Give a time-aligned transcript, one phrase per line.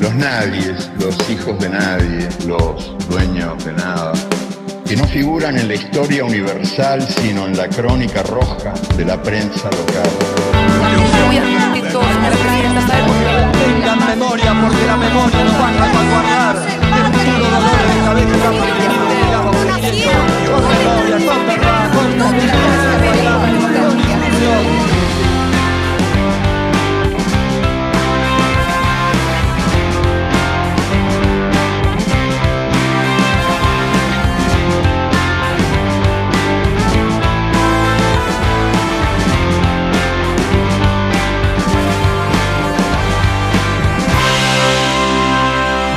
[0.00, 4.12] Los nadies, los hijos de nadie, los dueños de nada,
[4.86, 9.70] que no figuran en la historia universal, sino en la crónica roja de la prensa
[9.70, 10.10] local.
[13.64, 16.59] Tengan memoria porque la memoria nos va a salvaguardar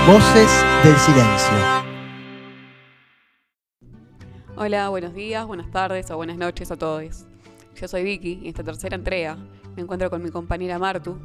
[0.06, 0.52] Voces
[0.84, 1.54] del Silencio.
[4.58, 7.26] Hola, buenos días, buenas tardes o buenas noches a todos.
[7.74, 9.38] Yo soy Vicky y en esta tercera entrega
[9.78, 11.18] me encuentro con mi compañera Martu.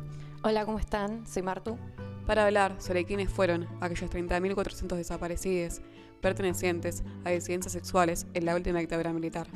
[0.45, 1.27] Hola, ¿cómo están?
[1.27, 1.77] Soy Martu.
[2.25, 5.81] Para hablar sobre quiénes fueron aquellos 30.400 desaparecidos
[6.21, 9.49] pertenecientes a disidencias sexuales en la última dictadura militar.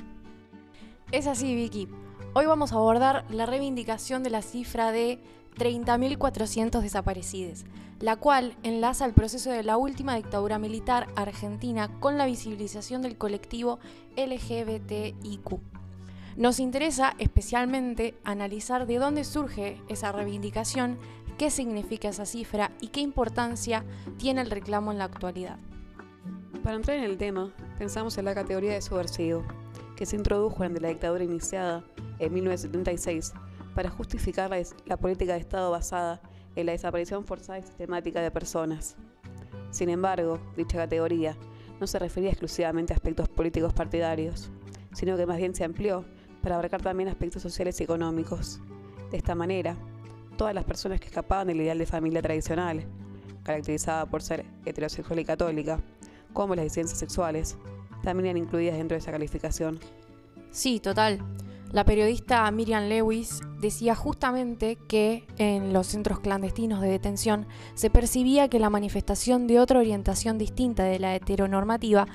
[1.13, 1.87] Es así, Vicky.
[2.35, 5.21] Hoy vamos a abordar la reivindicación de la cifra de
[5.57, 7.65] 30.400 desaparecidos,
[8.01, 13.17] la cual enlaza el proceso de la última dictadura militar argentina con la visibilización del
[13.17, 13.79] colectivo
[14.17, 15.61] LGBTIQ.
[16.37, 20.99] Nos interesa especialmente analizar de dónde surge esa reivindicación,
[21.37, 23.85] qué significa esa cifra y qué importancia
[24.17, 25.59] tiene el reclamo en la actualidad.
[26.63, 29.45] Para entrar en el tema, pensamos en la categoría de subversivo,
[29.97, 31.85] que se introdujo en la dictadura iniciada
[32.19, 33.33] en 1976
[33.75, 34.51] para justificar
[34.85, 36.21] la, política de Estado basada
[36.57, 38.97] en la desaparición forzada y sistemática de personas.
[39.71, 41.37] Sin embargo, dicha categoría
[41.81, 44.51] no se refería exclusivamente a aspectos políticos partidarios,
[44.93, 46.05] sino que más bien se amplió
[46.43, 48.61] para abarcar también aspectos sociales y económicos.
[49.11, 49.77] De esta manera,
[50.37, 52.85] todas las personas que escapaban del ideal de familia tradicional,
[53.43, 55.81] caracterizada por ser heterosexual y católica,
[56.33, 57.57] como las disidencias sexuales,
[58.03, 59.79] también eran incluidas dentro de esa calificación.
[60.51, 61.19] Sí, total.
[61.71, 68.49] La periodista Miriam Lewis decía justamente que en los centros clandestinos de detención se percibía
[68.49, 72.09] que la manifestación de otra orientación distinta de la heteronormativa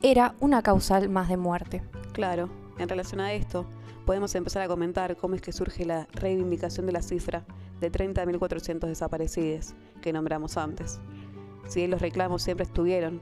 [0.00, 1.82] era una causal más de muerte.
[2.12, 2.48] Claro,
[2.78, 3.66] en relación a esto,
[4.06, 7.44] podemos empezar a comentar cómo es que surge la reivindicación de la cifra
[7.80, 11.00] de 30.400 desaparecidos que nombramos antes.
[11.66, 13.20] Si bien los reclamos siempre estuvieron,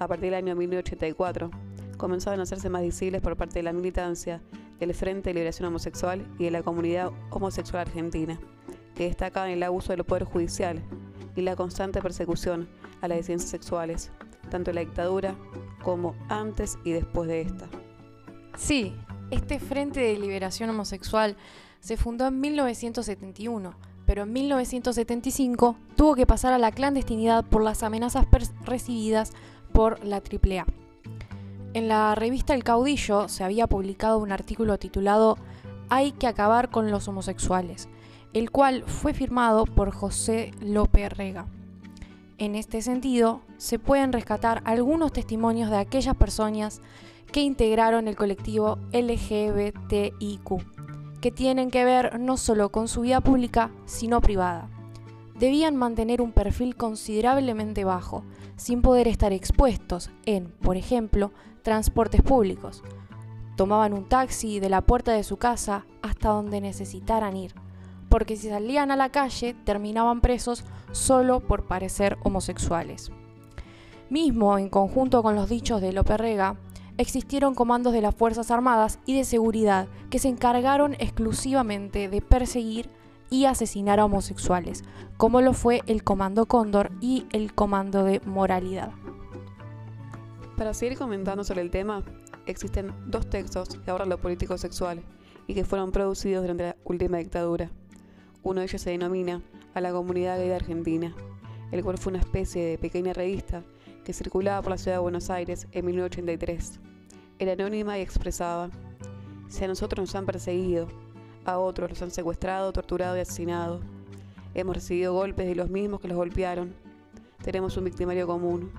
[0.00, 1.48] a partir del año 1984
[1.96, 4.42] comenzaron a hacerse más visibles por parte de la militancia
[4.80, 8.40] el Frente de Liberación Homosexual y de la comunidad homosexual argentina,
[8.94, 10.82] que destaca en el abuso del poder judicial
[11.36, 12.68] y la constante persecución
[13.00, 14.10] a las disidencias sexuales,
[14.50, 15.34] tanto en la dictadura
[15.82, 17.68] como antes y después de esta.
[18.56, 18.94] Sí,
[19.30, 21.36] este Frente de Liberación Homosexual
[21.80, 23.74] se fundó en 1971,
[24.06, 28.26] pero en 1975 tuvo que pasar a la clandestinidad por las amenazas
[28.64, 29.32] recibidas
[29.72, 30.66] por la AAA.
[31.72, 35.38] En la revista El Caudillo se había publicado un artículo titulado
[35.88, 37.88] Hay que acabar con los homosexuales,
[38.32, 41.46] el cual fue firmado por José López Rega.
[42.38, 46.80] En este sentido, se pueden rescatar algunos testimonios de aquellas personas
[47.30, 50.48] que integraron el colectivo LGBTIQ,
[51.20, 54.68] que tienen que ver no solo con su vida pública, sino privada.
[55.40, 58.24] Debían mantener un perfil considerablemente bajo,
[58.56, 62.82] sin poder estar expuestos en, por ejemplo, transportes públicos.
[63.56, 67.54] Tomaban un taxi de la puerta de su casa hasta donde necesitaran ir,
[68.10, 73.10] porque si salían a la calle terminaban presos solo por parecer homosexuales.
[74.10, 76.56] Mismo en conjunto con los dichos de López Rega,
[76.98, 82.90] existieron comandos de las Fuerzas Armadas y de Seguridad que se encargaron exclusivamente de perseguir
[83.30, 84.84] y asesinar a homosexuales,
[85.16, 88.90] como lo fue el Comando Cóndor y el Comando de Moralidad.
[90.56, 92.02] Para seguir comentando sobre el tema,
[92.46, 95.02] existen dos textos que abordan lo político sexual
[95.46, 97.70] y que fueron producidos durante la última dictadura.
[98.42, 99.42] Uno de ellos se denomina
[99.74, 101.14] A la Comunidad Gay de Argentina,
[101.70, 103.62] el cual fue una especie de pequeña revista
[104.04, 106.80] que circulaba por la ciudad de Buenos Aires en 1983.
[107.38, 108.70] Era anónima y expresaba,
[109.48, 110.88] si a nosotros nos han perseguido,
[111.44, 113.80] a otros los han secuestrado, torturado y asesinado.
[114.54, 116.74] Hemos recibido golpes de los mismos que los golpearon.
[117.42, 118.72] Tenemos un victimario común,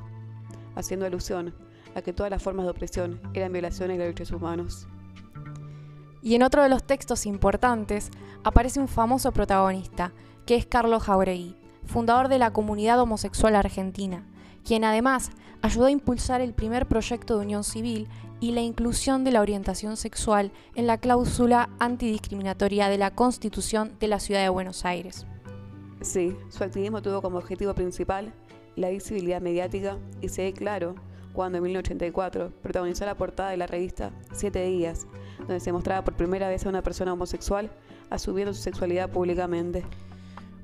[0.75, 1.53] haciendo alusión
[1.95, 4.87] a que todas las formas de opresión eran violaciones de derechos humanos.
[6.21, 8.11] Y en otro de los textos importantes
[8.43, 10.11] aparece un famoso protagonista,
[10.45, 11.55] que es Carlos Jauregui,
[11.85, 14.25] fundador de la comunidad homosexual argentina,
[14.63, 15.31] quien además
[15.61, 18.07] ayudó a impulsar el primer proyecto de unión civil
[18.41, 24.07] y la inclusión de la orientación sexual en la cláusula antidiscriminatoria de la Constitución de
[24.07, 25.25] la Ciudad de Buenos Aires.
[26.01, 28.33] Sí, su activismo tuvo como objetivo principal
[28.75, 30.95] la visibilidad mediática y se ve claro
[31.33, 35.05] cuando en 1984 protagonizó la portada de la revista Siete Días,
[35.37, 37.69] donde se mostraba por primera vez a una persona homosexual
[38.09, 39.85] asumiendo su sexualidad públicamente.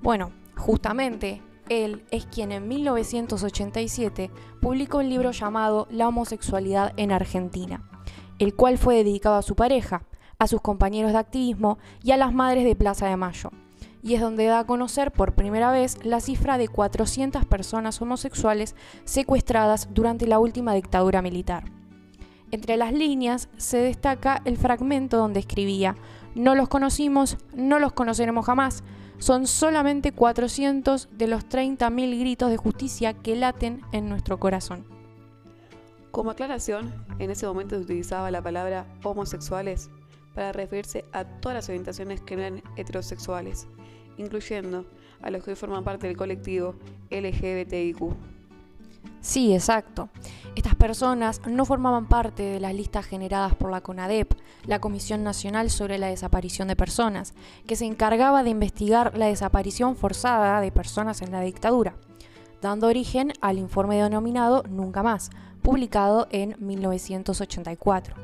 [0.02, 4.32] Bueno, justamente él es quien en 1987
[4.62, 7.90] publicó un libro llamado La homosexualidad en Argentina,
[8.40, 10.04] el cual fue dedicado a su pareja,
[10.40, 13.52] a sus compañeros de activismo y a las madres de Plaza de Mayo.
[14.04, 18.76] Y es donde da a conocer por primera vez la cifra de 400 personas homosexuales
[19.06, 21.66] secuestradas durante la última dictadura militar.
[22.52, 25.98] Entre las líneas se destaca el fragmento donde escribía,
[26.36, 28.84] no los conocimos, no los conoceremos jamás,
[29.20, 34.86] son solamente 400 de los 30.000 gritos de justicia que laten en nuestro corazón.
[36.12, 39.90] Como aclaración, en ese momento se utilizaba la palabra homosexuales
[40.34, 43.68] para referirse a todas las orientaciones que no eran heterosexuales,
[44.18, 44.86] incluyendo
[45.22, 46.76] a los que hoy forman parte del colectivo
[47.10, 48.16] LGBTIQ.
[49.22, 50.10] Sí, exacto.
[50.56, 55.70] Estas personas no formaban parte de las listas generadas por la CONADEP, la Comisión Nacional
[55.70, 57.34] sobre la Desaparición de Personas,
[57.66, 61.98] que se encargaba de investigar la desaparición forzada de personas en la dictadura,
[62.62, 65.30] dando origen al informe denominado Nunca más,
[65.62, 68.16] publicado en 1984.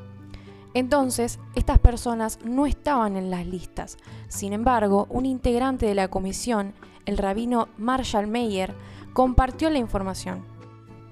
[0.73, 3.97] Entonces, estas personas no estaban en las listas.
[4.29, 6.73] Sin embargo, un integrante de la comisión,
[7.05, 8.73] el rabino Marshall Meyer,
[9.11, 10.52] compartió la información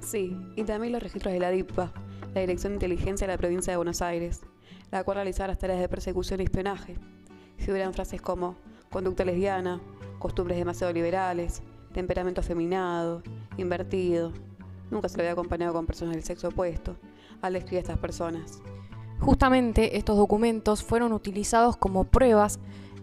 [0.02, 1.94] Sí, y también los registros de la DIPA,
[2.34, 4.42] la Dirección de Inteligencia de la Provincia de Buenos Aires,
[4.90, 6.98] la cual realizaba las tareas de persecución y espionaje.
[7.58, 8.56] Si hubieran frases como
[8.90, 9.80] conducta lesbiana,
[10.18, 11.62] costumbres demasiado liberales,
[11.94, 13.22] temperamento afeminado,
[13.58, 14.34] invertido,
[14.90, 16.98] nunca se lo había acompañado con personas del sexo opuesto
[17.42, 18.60] al describir a estas personas.
[19.20, 22.60] Justamente estos documentos fueron utilizados como pruebas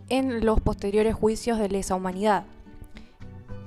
[0.08, 2.46] en los posteriores juicios de lesa humanidad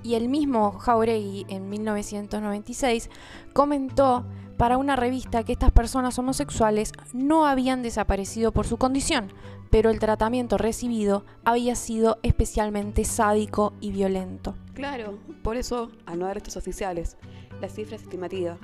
[0.04, 3.10] y el mismo Jauregui en 1996
[3.54, 4.26] comentó
[4.58, 9.34] para una revista que estas personas homosexuales no habían desaparecido por su condición,
[9.72, 14.56] pero el tratamiento recibido había sido especialmente sádico y violento.
[14.74, 17.18] Claro, por eso, al no haber estos oficiales,
[17.60, 18.58] la cifra es estimativa,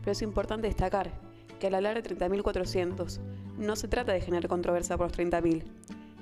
[0.00, 1.12] pero es importante destacar
[1.60, 3.20] que al hablar de 30.400,
[3.56, 5.62] no se trata de generar controversia por los 30.000,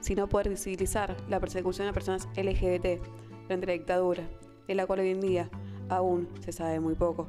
[0.01, 3.01] sino poder visibilizar la persecución a personas LGBT
[3.45, 4.29] durante la dictadura,
[4.67, 5.51] de la cual hoy en día
[5.89, 7.29] aún se sabe muy poco.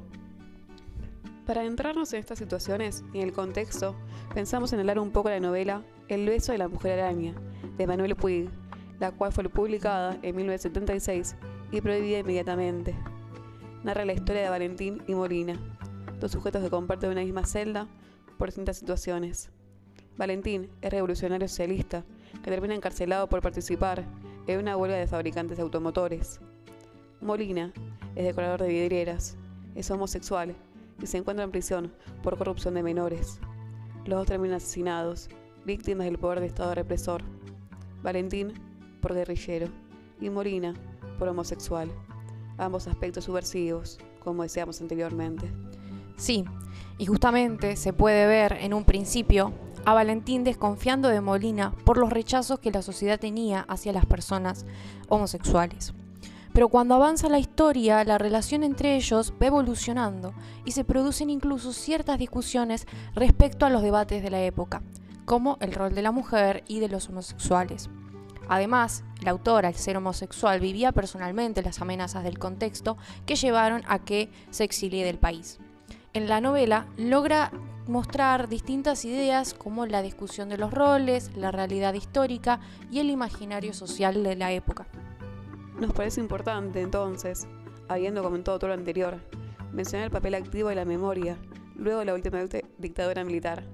[1.46, 3.96] Para adentrarnos en estas situaciones y en el contexto,
[4.34, 7.34] pensamos en hablar un poco de la novela El beso de la mujer araña,
[7.78, 8.50] de Manuel Puig,
[9.00, 11.36] la cual fue publicada en 1976
[11.72, 12.96] y prohibida inmediatamente.
[13.84, 15.60] Narra la historia de Valentín y Molina,
[16.20, 17.88] dos sujetos que comparten una misma celda
[18.38, 19.52] por distintas situaciones.
[20.16, 22.06] Valentín es revolucionario socialista
[22.44, 24.06] que termina encarcelado por participar
[24.48, 26.40] en una huelga de fabricantes de automotores.
[27.24, 27.72] Molina
[28.16, 29.38] es decorador de vidrieras,
[29.76, 30.56] es homosexual
[31.02, 33.40] y se encuentra en prisión por corrupción de menores.
[34.06, 35.30] Los dos terminan asesinados,
[35.66, 37.24] víctimas del poder de Estado represor.
[38.04, 38.54] Valentín
[39.02, 39.68] por guerrillero
[40.20, 40.74] y Molina
[41.18, 41.90] por homosexual.
[42.58, 45.50] Ambos aspectos subversivos, como decíamos anteriormente.
[46.18, 46.44] Sí,
[46.98, 49.54] y justamente se puede ver en un principio
[49.86, 54.66] a Valentín desconfiando de Molina por los rechazos que la sociedad tenía hacia las personas
[55.08, 55.94] homosexuales.
[56.54, 60.34] Pero cuando avanza la historia, la relación entre ellos va evolucionando
[60.66, 62.86] y se producen incluso ciertas discusiones
[63.16, 64.84] respecto a los debates de la época,
[65.26, 67.90] como el rol de la mujer y de los homosexuales.
[68.50, 74.00] Además, el autor, al ser homosexual, vivía personalmente las amenazas del contexto que llevaron a
[74.00, 75.60] que se exilie del país.
[76.14, 77.52] En la novela logra
[77.88, 82.60] mostrar distintas ideas como la discusión de los roles, la realidad histórica
[82.92, 84.86] y el imaginario social de la época.
[85.84, 87.46] Nos parece importante, entonces,
[87.90, 89.18] habiendo comentado todo lo anterior,
[89.74, 91.36] mencionar el papel activo de la memoria
[91.76, 92.40] luego de la última
[92.78, 93.66] dictadura militar,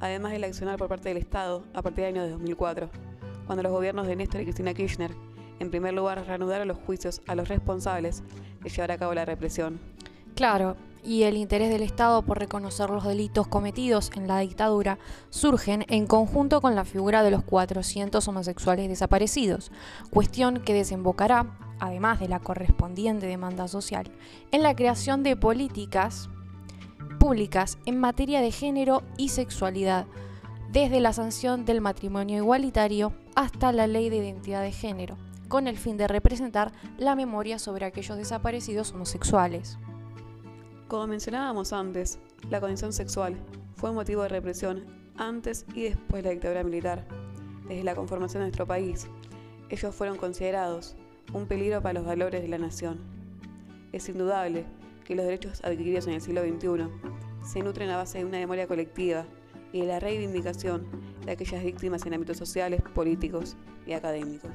[0.00, 2.90] además del accionar por parte del Estado a partir del año 2004,
[3.46, 5.12] cuando los gobiernos de Néstor y Cristina Kirchner,
[5.60, 8.24] en primer lugar, reanudaron los juicios a los responsables
[8.60, 9.78] de llevar a cabo la represión.
[10.34, 14.98] Claro, y el interés del Estado por reconocer los delitos cometidos en la dictadura
[15.30, 19.70] surgen en conjunto con la figura de los 400 homosexuales desaparecidos,
[20.10, 24.10] cuestión que desembocará, además de la correspondiente demanda social,
[24.50, 26.28] en la creación de políticas
[27.18, 30.06] públicas en materia de género y sexualidad,
[30.70, 35.16] desde la sanción del matrimonio igualitario hasta la ley de identidad de género,
[35.48, 39.78] con el fin de representar la memoria sobre aquellos desaparecidos homosexuales.
[40.88, 42.18] Como mencionábamos antes,
[42.48, 43.36] la condición sexual
[43.76, 44.86] fue motivo de represión
[45.18, 47.06] antes y después de la dictadura militar.
[47.68, 49.06] Desde la conformación de nuestro país,
[49.68, 50.96] ellos fueron considerados
[51.34, 53.00] un peligro para los valores de la nación.
[53.92, 54.64] Es indudable
[55.04, 56.88] que los derechos adquiridos en el siglo XXI
[57.46, 59.26] se nutren a base de una memoria colectiva
[59.74, 60.86] y de la reivindicación
[61.22, 64.52] de aquellas víctimas en ámbitos sociales, políticos y académicos.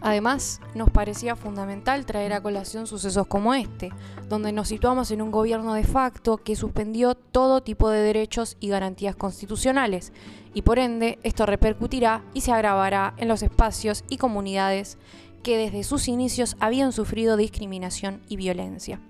[0.00, 3.90] Además, nos parecía fundamental traer a colación sucesos como este,
[4.28, 8.68] donde nos situamos en un gobierno de facto que suspendió todo tipo de derechos y
[8.68, 10.12] garantías constitucionales,
[10.54, 14.98] y por ende esto repercutirá y se agravará en los espacios y comunidades
[15.42, 19.00] que desde sus inicios habían sufrido discriminación y violencia.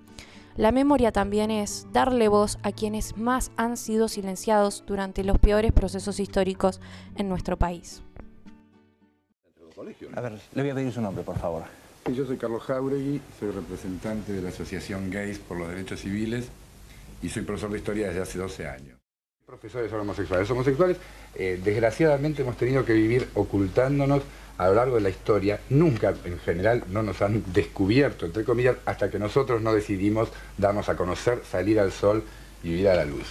[0.56, 5.72] La memoria también es darle voz a quienes más han sido silenciados durante los peores
[5.72, 6.80] procesos históricos
[7.14, 8.02] en nuestro país.
[10.16, 11.62] A ver, le voy a pedir su nombre, por favor.
[12.06, 16.46] Sí, yo soy Carlos Jauregui, soy representante de la Asociación Gays por los Derechos Civiles
[17.22, 18.98] y soy profesor de historia desde hace 12 años.
[19.46, 20.48] Profesores son homosexuales.
[20.48, 20.96] Los homosexuales,
[21.34, 24.22] eh, desgraciadamente, hemos tenido que vivir ocultándonos
[24.58, 25.60] a lo largo de la historia.
[25.70, 30.88] Nunca, en general, no nos han descubierto, entre comillas, hasta que nosotros no decidimos darnos
[30.88, 32.24] a conocer, salir al sol
[32.62, 33.26] y vivir a la luz.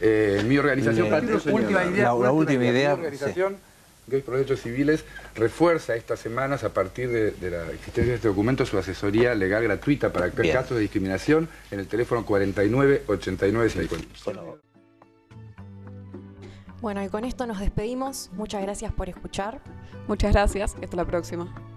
[0.00, 1.18] Eh, mi organización, La-
[1.52, 3.56] última idea, la- la última idea, mi organización,
[4.08, 8.28] Gays por Derechos Civiles, refuerza estas semanas, a partir de, de la existencia de este
[8.28, 10.54] documento, su asesoría legal gratuita para Bien.
[10.54, 14.06] casos de discriminación en el teléfono 49 89 50.
[16.80, 18.30] Bueno, y con esto nos despedimos.
[18.34, 19.60] Muchas gracias por escuchar.
[20.06, 21.67] Muchas gracias y hasta la próxima.